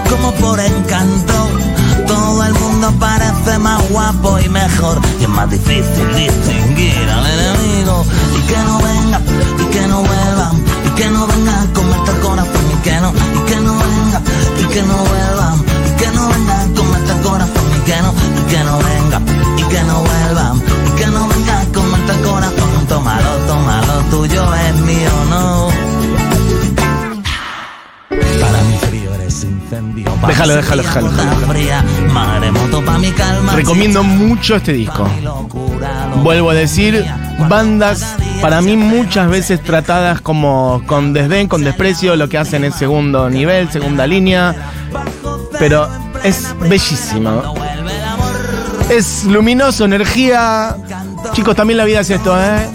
[0.09, 1.35] Como por encanto,
[2.07, 4.49] todo el mundo parece más guapo es
[5.29, 8.05] más difícil distinguir al enemigo.
[8.37, 9.21] Y que no venga,
[9.63, 10.51] y que no vuelva,
[10.87, 14.21] y que no venga comerte el corazón, y que no, y que no venga,
[14.59, 15.55] y que no vuelva,
[15.87, 19.21] y que no venga comerte el corazón, y que no, y que no venga,
[19.59, 20.55] y que no vuelva,
[20.87, 22.87] y que no venga comerte el corazón.
[22.89, 25.80] Tómalo, tómalo, tuyo es mío, no.
[29.81, 30.13] Incendio.
[30.27, 31.11] Déjalo, déjalo, déjalo.
[33.55, 35.09] Recomiendo mucho este disco.
[36.23, 37.05] Vuelvo a decir,
[37.49, 42.75] bandas para mí muchas veces tratadas como con desdén, con desprecio, lo que hacen es
[42.75, 44.55] segundo nivel, segunda línea,
[45.59, 45.89] pero
[46.23, 47.55] es bellísimo.
[48.89, 50.77] Es luminoso, energía.
[51.33, 52.69] Chicos, también la vida es esto, ¿eh?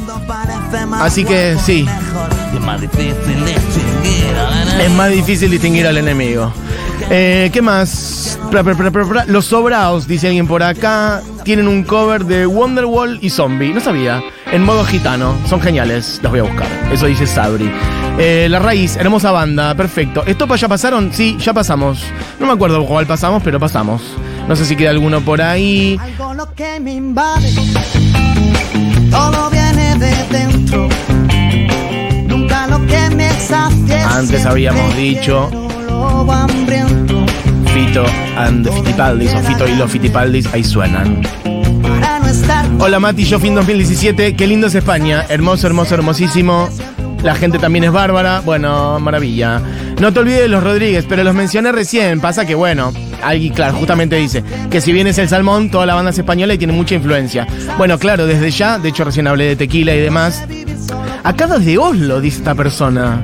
[0.99, 1.85] Así que sí,
[4.79, 6.53] Es más difícil distinguir al enemigo.
[7.05, 7.11] Enemigo.
[7.11, 8.39] Eh, ¿Qué más?
[8.51, 9.25] Pra, pra, pra, pra, pra.
[9.25, 13.73] Los Sobraos, dice alguien por acá, tienen un cover de Wonderwall y Zombie.
[13.73, 14.21] No sabía.
[14.51, 15.35] En modo gitano.
[15.49, 16.19] Son geniales.
[16.21, 16.67] Los voy a buscar.
[16.91, 17.71] Eso dice Sabri.
[18.17, 19.75] Eh, La Raíz, hermosa banda.
[19.75, 20.23] Perfecto.
[20.25, 21.11] ¿Estopa ya pasaron?
[21.13, 22.03] Sí, ya pasamos.
[22.39, 24.01] No me acuerdo cuál pasamos, pero pasamos.
[24.47, 25.97] No sé si queda alguno por ahí.
[25.99, 27.51] Algo lo que me invade,
[29.09, 30.87] todo viene de dentro.
[32.27, 34.07] Nunca lo que me sacia.
[34.15, 35.49] Antes habíamos dicho.
[37.73, 38.05] Fito
[38.37, 40.47] and the Fitipaldis o Fito y los Fitipaldis.
[40.53, 41.21] Ahí suenan.
[42.79, 44.35] Hola Mati, yo fin 2017.
[44.35, 45.25] Qué lindo es España.
[45.29, 46.69] Hermoso, hermoso, hermosísimo.
[47.23, 48.41] La gente también es bárbara.
[48.45, 49.61] Bueno, maravilla.
[49.99, 52.19] No te olvides de los Rodríguez, pero los mencioné recién.
[52.19, 55.95] Pasa que, bueno, alguien, claro, justamente dice que si bien es el salmón, toda la
[55.95, 57.47] banda es española y tiene mucha influencia.
[57.77, 60.43] Bueno, claro, desde ya, de hecho recién hablé de tequila y demás.
[61.23, 63.23] Acá desde Oslo, dice esta persona.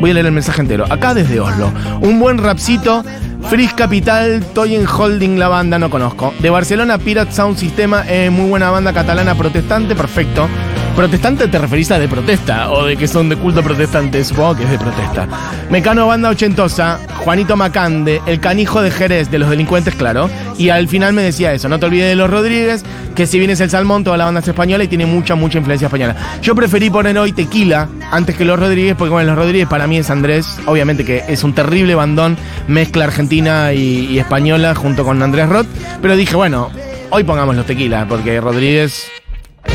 [0.00, 0.84] Voy a leer el mensaje entero.
[0.90, 1.72] Acá desde Oslo.
[2.00, 3.04] Un buen rapcito.
[3.48, 6.34] Freeze Capital, Toyen Holding, la banda, no conozco.
[6.40, 10.48] De Barcelona, Pirate Sound Sistema, eh, muy buena banda catalana protestante, perfecto.
[10.96, 14.24] ¿Protestante te referís a de protesta o de que son de culto protestante?
[14.24, 15.28] Supongo que es de protesta.
[15.68, 20.30] Mecano Banda Ochentosa, Juanito Macande, el canijo de Jerez, de los delincuentes, claro.
[20.56, 22.82] Y al final me decía eso, no te olvides de los Rodríguez,
[23.14, 25.58] que si bien es el Salmón, toda la banda es española y tiene mucha, mucha
[25.58, 26.16] influencia española.
[26.40, 29.98] Yo preferí poner hoy Tequila antes que los Rodríguez, porque bueno, los Rodríguez para mí
[29.98, 35.22] es Andrés, obviamente que es un terrible bandón, mezcla argentina y, y española junto con
[35.22, 35.66] Andrés Roth,
[36.00, 36.70] pero dije, bueno,
[37.10, 39.08] hoy pongamos los Tequila, porque Rodríguez,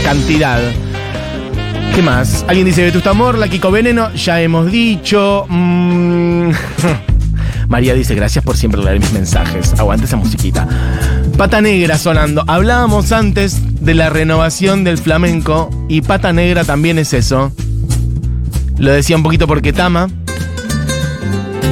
[0.03, 0.59] cantidad.
[1.93, 2.45] ¿Qué más?
[2.47, 5.45] Alguien dice Vetusta Amor, la Kiko Veneno, ya hemos dicho.
[5.49, 6.51] mm,
[7.67, 9.73] María dice, gracias por siempre leer mis mensajes.
[9.77, 10.67] Aguante esa musiquita.
[11.37, 12.43] Pata Negra sonando.
[12.47, 17.51] Hablábamos antes de la renovación del flamenco y Pata Negra también es eso.
[18.77, 20.09] Lo decía un poquito porque Tama.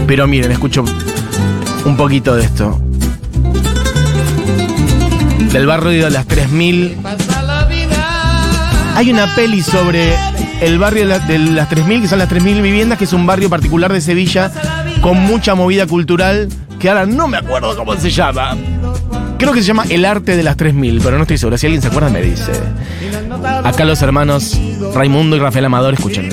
[0.08, 0.84] Pero miren, escucho
[1.86, 2.80] un poquito de esto.
[5.52, 6.98] Del barrio de las 3000.
[9.00, 10.14] Hay una peli sobre
[10.60, 13.26] el barrio de, la- de las 3000, que son las 3000 viviendas, que es un
[13.26, 14.52] barrio particular de Sevilla
[15.00, 16.50] con mucha movida cultural,
[16.82, 18.58] que ahora no me acuerdo cómo se llama.
[19.38, 21.58] Creo que se llama El arte de las 3000, pero no estoy seguro.
[21.58, 22.52] Si alguien se acuerda, me dice.
[23.64, 24.60] Acá los hermanos
[24.94, 26.28] Raimundo y Rafael Amador escuchen.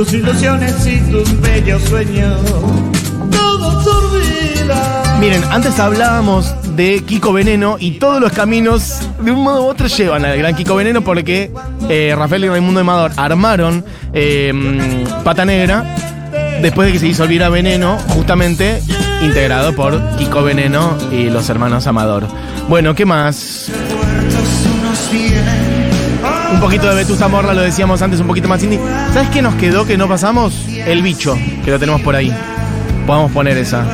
[0.00, 2.40] Tus ilusiones y tus bellos sueños.
[3.30, 5.18] Todo se olvida.
[5.20, 9.88] Miren, antes hablábamos de Kiko Veneno y todos los caminos de un modo u otro
[9.88, 11.50] llevan al gran Kiko Veneno porque
[11.90, 13.84] eh, Rafael y Raimundo Amador armaron
[14.14, 15.84] eh, Pata Negra
[16.62, 18.80] después de que se disolviera Veneno, justamente
[19.22, 22.26] integrado por Kiko Veneno y los hermanos Amador.
[22.70, 23.70] Bueno, ¿qué más?
[26.52, 28.80] Un poquito de Vetusta Morla, lo decíamos antes, un poquito más indie.
[29.12, 30.66] ¿Sabes qué nos quedó que no pasamos?
[30.68, 32.32] El bicho, que lo tenemos por ahí.
[33.06, 33.84] Podemos poner esa.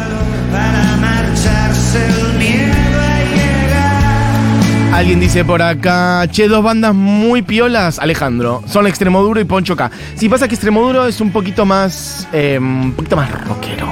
[4.92, 8.62] Alguien dice por acá, che, dos bandas muy piolas, Alejandro.
[8.66, 9.90] Son Extremoduro y Poncho K.
[10.14, 12.26] Si pasa que Extremoduro es un poquito más.
[12.32, 13.88] eh, un poquito más rockero.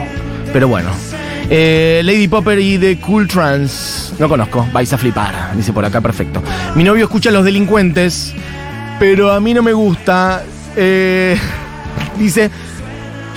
[0.52, 0.90] Pero bueno.
[1.50, 4.14] Eh, Lady Popper y The Cool Trans.
[4.18, 5.52] No conozco, vais a flipar.
[5.54, 6.42] Dice por acá, perfecto.
[6.74, 8.34] Mi novio escucha a los delincuentes,
[8.98, 10.42] pero a mí no me gusta.
[10.76, 11.36] Eh,
[12.18, 12.50] dice.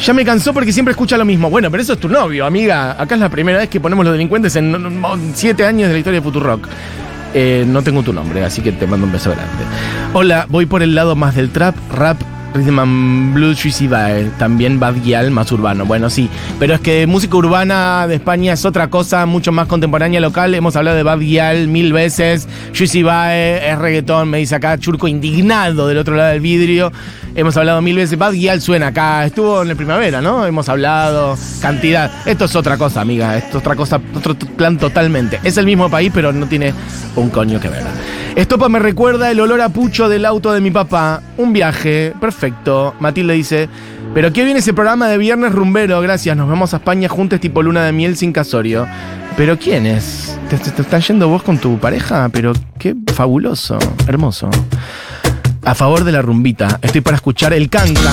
[0.04, 1.50] Ya me cansó porque siempre escucha lo mismo.
[1.50, 3.02] Bueno, pero eso es tu novio, amiga.
[3.02, 5.02] Acá es la primera vez que ponemos los delincuentes en
[5.34, 6.68] siete años de la historia de Futurock.
[7.34, 9.64] Eh, no tengo tu nombre, así que te mando un beso grande.
[10.14, 12.22] Hola, voy por el lado más del trap, rap,
[12.58, 15.86] Rhythm and Blues Suicide, también Bad Gyal más urbano.
[15.86, 16.28] Bueno, sí,
[16.60, 20.56] pero es que música urbana de España es otra cosa, mucho más contemporánea local.
[20.56, 22.48] Hemos hablado de Bad Gyal mil veces.
[22.74, 26.92] Suicide es reggaetón, me dice acá Churco indignado del otro lado del vidrio.
[27.36, 28.18] Hemos hablado mil veces.
[28.18, 30.44] Bad Gyal suena acá, estuvo en la primavera, ¿no?
[30.46, 32.10] Hemos hablado cantidad.
[32.26, 35.40] Esto es otra cosa, amiga, esto es otra cosa, otro plan totalmente.
[35.44, 36.74] Es el mismo país, pero no tiene
[37.16, 37.84] un coño que ver.
[38.36, 41.22] Estopa me recuerda el olor a pucho del auto de mi papá.
[41.38, 42.47] Un viaje, perfecto.
[43.00, 43.70] Matilde dice,
[44.14, 46.36] pero qué viene ese programa de viernes rumbero, gracias.
[46.36, 48.88] Nos vemos a España juntos tipo luna de miel sin casorio.
[49.36, 50.38] Pero ¿quién es?
[50.50, 52.28] ¿Te, te, yendo vos con tu pareja?
[52.30, 54.50] Pero qué fabuloso, hermoso.
[55.64, 56.80] A favor de la rumbita.
[56.82, 58.12] Estoy para escuchar el canca.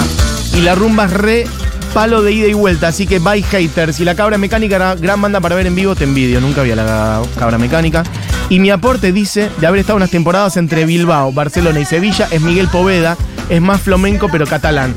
[0.55, 1.47] Y la rumba es re
[1.95, 2.89] palo de ida y vuelta.
[2.89, 4.01] Así que bye haters.
[4.01, 6.41] Y la cabra mecánica gran banda para ver en vivo, te envidio.
[6.41, 8.03] Nunca vi a la cabra mecánica.
[8.51, 12.43] Y mi aporte dice, de haber estado unas temporadas entre Bilbao, Barcelona y Sevilla, es
[12.43, 13.17] Miguel Poveda.
[13.49, 14.95] Es más flamenco pero catalán.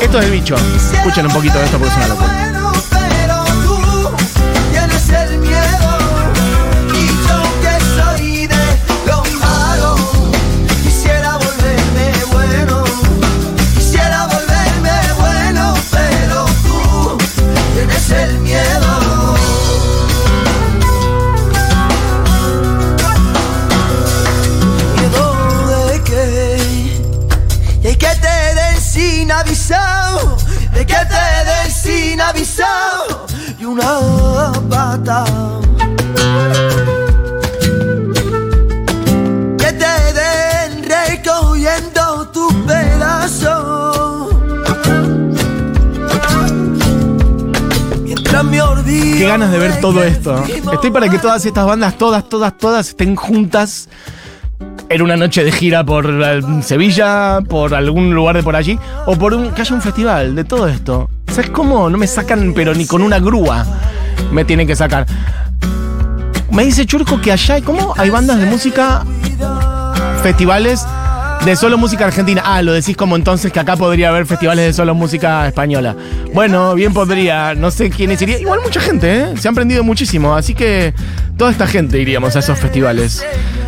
[0.00, 0.56] Esto es el bicho.
[0.94, 2.47] Escuchen un poquito de esto porque es una locura.
[49.18, 50.44] Qué ganas de ver todo esto.
[50.72, 53.88] Estoy para que todas estas bandas, todas, todas, todas estén juntas
[54.88, 59.16] en una noche de gira por eh, Sevilla, por algún lugar de por allí, o
[59.16, 61.10] por un, que haya un festival de todo esto.
[61.26, 61.90] ¿Sabes cómo?
[61.90, 63.66] No me sacan, pero ni con una grúa
[64.30, 65.04] me tienen que sacar.
[66.52, 67.94] Me dice Churco que allá hay, ¿cómo?
[67.96, 69.04] Hay bandas de música,
[70.22, 70.86] festivales
[71.44, 72.42] de solo música argentina.
[72.44, 75.96] Ah, lo decís como entonces que acá podría haber festivales de solo música española.
[76.34, 78.40] Bueno, bien podría, no sé quiénes irían.
[78.40, 79.34] Igual mucha gente, ¿eh?
[79.38, 80.92] Se han prendido muchísimo, así que
[81.36, 83.24] toda esta gente iríamos a esos festivales.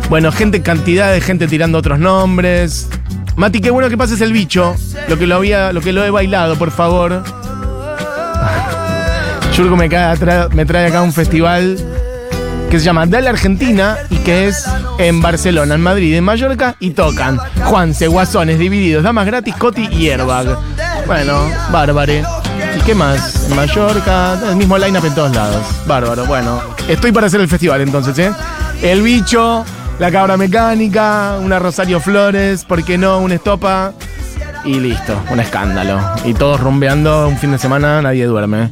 [0.09, 2.89] Bueno, gente, cantidad de gente tirando otros nombres.
[3.35, 4.75] Mati, qué bueno que pases el bicho.
[5.07, 7.23] Lo que lo había, lo que lo he bailado, por favor.
[9.53, 10.17] Churco me, cae
[10.53, 11.77] me trae acá un festival
[12.71, 14.65] que se llama Dale Argentina y que es
[14.97, 20.09] en Barcelona, en Madrid, en Mallorca y tocan Juanse, Guasones, Divididos, Damas Gratis, Coti y
[20.09, 20.57] Airbag.
[21.05, 21.33] Bueno,
[21.69, 22.23] bárbare.
[22.77, 23.49] ¿Y qué más?
[23.49, 25.65] En Mallorca, el mismo line-up en todos lados.
[25.85, 26.61] Bárbaro, bueno.
[26.87, 28.31] Estoy para hacer el festival entonces, ¿eh?
[28.81, 29.65] El bicho,
[29.99, 33.19] la cabra mecánica, una Rosario Flores, ¿por qué no?
[33.19, 33.91] Una estopa.
[34.63, 35.99] Y listo, un escándalo.
[36.23, 38.69] Y todos rumbeando un fin de semana, nadie duerme.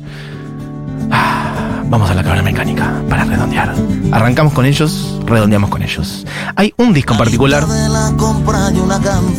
[1.90, 3.74] Vamos a la cabra mecánica para redondear.
[4.12, 6.24] Arrancamos con ellos, redondeamos con ellos.
[6.56, 7.66] Hay un disco en particular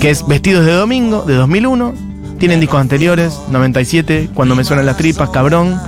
[0.00, 1.94] que es Vestidos de Domingo, de 2001.
[2.38, 5.80] Tienen discos anteriores, 97, Cuando me suenan las tripas, cabrón.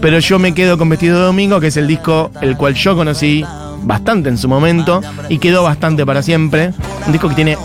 [0.00, 2.96] Pero yo me quedo con Vestidos de Domingo, que es el disco el cual yo
[2.96, 3.44] conocí
[3.82, 6.72] bastante en su momento y quedó bastante para siempre.
[7.06, 7.56] Un disco que tiene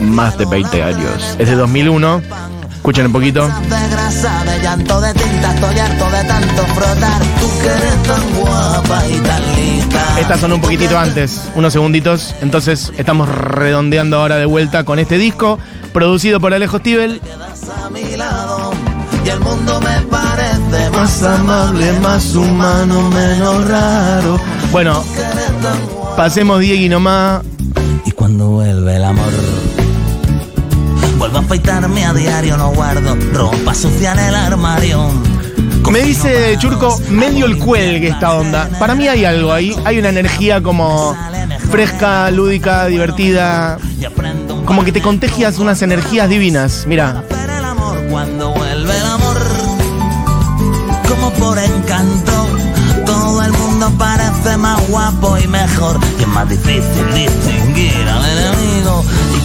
[0.00, 1.36] más de 20 años.
[1.38, 2.22] Es de 2001.
[2.74, 3.48] Escuchen un poquito.
[5.54, 7.22] De grasa, de llanto, de tinta, estoy harto de tanto frotar.
[7.40, 10.20] Tú que eres tan guapa y tan lista.
[10.20, 12.34] Estas son un poquitito antes, unos segunditos.
[12.40, 15.58] Entonces estamos redondeando ahora de vuelta con este disco,
[15.92, 17.20] producido por Alejo Stivel.
[17.84, 18.72] a mi lado
[19.24, 24.40] y el mundo me parece más amable, más humano, menos raro.
[24.70, 25.02] Bueno,
[26.16, 27.42] pasemos Diego nomás.
[28.04, 29.32] Y cuando vuelve el amor,
[31.18, 35.10] vuelvo a afeitarme a diario, no guardo ropa sucia en el armario.
[35.90, 38.68] Me dice Churco, medio el cuelgue esta onda.
[38.78, 41.16] Para mí hay algo ahí, hay una energía como
[41.70, 43.78] fresca, lúdica, divertida.
[44.64, 46.84] Como que te contagias unas energías divinas.
[46.86, 47.22] Mira,
[48.10, 49.36] Cuando vuelve el amor,
[51.08, 52.46] como por encanto,
[53.04, 56.00] todo el mundo parece más guapo y mejor.
[56.16, 59.04] Que es más difícil distinguir al enemigo.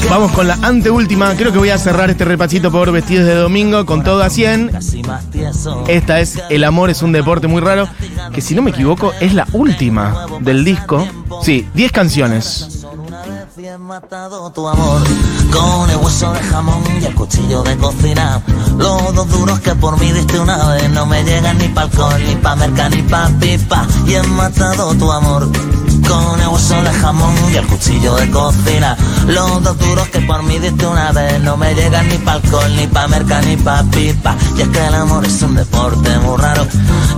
[0.10, 1.34] Vamos con la anteúltima.
[1.36, 4.70] Creo que voy a cerrar este repasito por vestidos de domingo con todo a 100.
[4.70, 5.84] casi más tieso.
[5.88, 7.88] Esta es El amor es un deporte muy raro,
[8.34, 11.08] que si no me equivoco es la última del disco.
[11.44, 12.78] Sí, 10 canciones.
[13.80, 15.02] Matado tu amor
[15.52, 18.42] con el hueso de jamón y el cuchillo de cocina.
[18.78, 22.21] Los dos duros que por mí diste una vez no me llegan ni pa'l alcohol,
[22.25, 23.86] ni pa' merca, ni pa' pipa.
[24.08, 25.50] Y he matado tu amor
[26.12, 28.98] con el hueso de jamón y el cuchillo de cocina.
[29.28, 32.76] Los dos duros que por mí diste una vez no me llegan ni pa' alcohol,
[32.76, 34.36] ni pa' merca, ni pa' pipa.
[34.58, 36.68] Y es que el amor es un deporte muy raro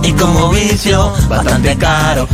[0.02, 2.28] y como vicio bastante caro.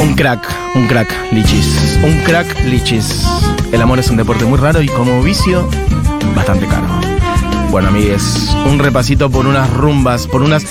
[0.00, 1.98] Un crack, un crack, lichis.
[2.02, 3.24] Un crack, lichis.
[3.72, 5.66] El amor es un deporte muy raro y como vicio,
[6.34, 6.86] bastante caro.
[7.70, 10.62] Bueno, amigues, un repasito por unas rumbas, por unas.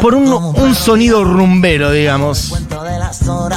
[0.00, 2.54] Por un, un sonido rumbero, digamos.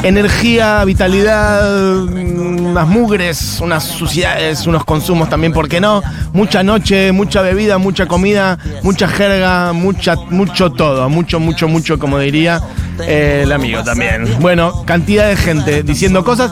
[0.03, 6.01] Energía, vitalidad, unas mugres, unas suciedades, unos consumos también, ¿por qué no?
[6.33, 12.19] Mucha noche, mucha bebida, mucha comida, mucha jerga, mucha, mucho todo, mucho, mucho, mucho, como
[12.19, 12.61] diría
[13.01, 14.27] eh, el amigo también.
[14.39, 16.51] Bueno, cantidad de gente diciendo cosas.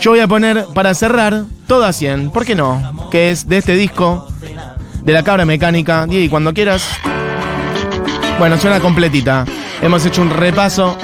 [0.00, 3.08] Yo voy a poner para cerrar todo a 100, ¿por qué no?
[3.10, 4.28] Que es de este disco,
[5.02, 6.06] de la cabra mecánica.
[6.08, 6.84] Y cuando quieras.
[8.38, 9.44] Bueno, suena completita.
[9.82, 10.96] Hemos hecho un repaso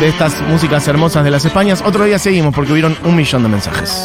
[0.00, 1.82] de estas músicas hermosas de las Españas.
[1.84, 4.04] Otro día seguimos porque hubieron un millón de mensajes.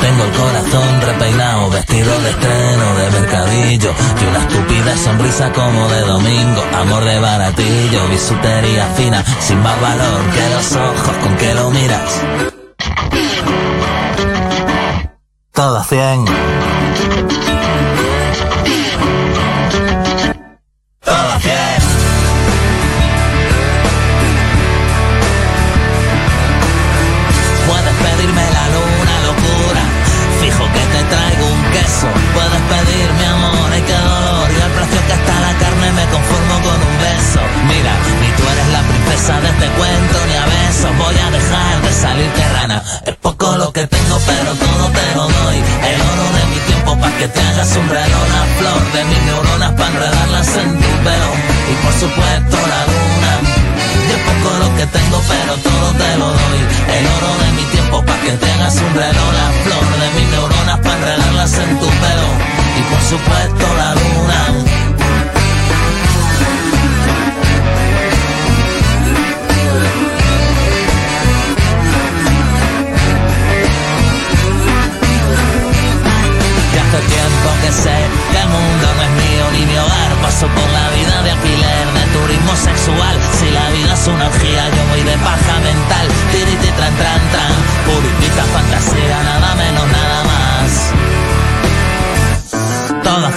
[0.00, 6.00] Tengo el corazón repeinado, vestido de estreno, de mercadillo Y una estúpida sonrisa como de
[6.00, 11.70] domingo Amor de baratillo, bisutería fina Sin más valor que los ojos con que lo
[11.70, 12.22] miras
[15.52, 16.69] Todo 100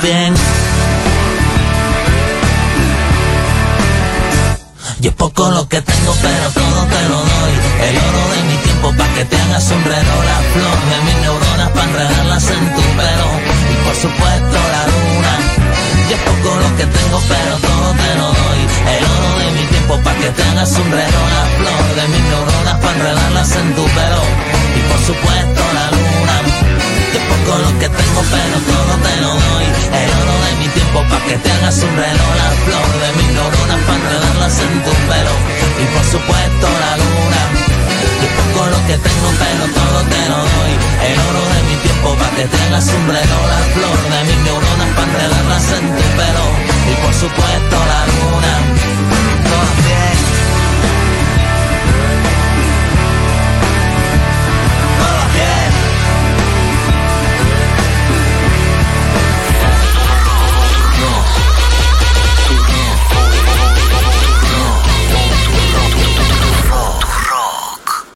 [0.04, 0.34] bien.
[4.99, 7.54] Y es poco lo que tengo, pero todo te lo doy.
[7.88, 11.70] El oro de mi tiempo pa' que te hagas un la flor de mis neuronas
[11.70, 13.30] pa' enredarlas en tu pelo.
[13.72, 15.34] Y por supuesto la luna.
[16.10, 18.62] Y es poco lo que tengo, pero todo te lo doy.
[18.95, 22.24] El oro de mi tiempo pa' que te hagas un reloj, la flor de mis
[22.30, 24.24] neuronas pa' enredarlas en tu pelo.
[24.78, 26.72] Y por supuesto la luna
[27.14, 29.68] que poco lo que tengo, pero todo te lo doy.
[30.01, 33.30] El oro de mi tiempo pa' que te hagas un reloj, la flor de mis
[33.38, 35.36] neuronas pa' enredarlas en tu pelo.
[35.84, 37.41] Y por supuesto la luna.
[38.24, 40.74] Y poco lo que tengo, pero todo te lo doy.
[41.09, 44.39] El oro de mi tiempo pa' que te hagas un reloj, la flor de mis
[44.47, 46.45] neuronas pa' enredarlas en tu pelo.
[46.89, 48.53] Y por supuesto la luna.
[49.49, 50.32] Todo bien.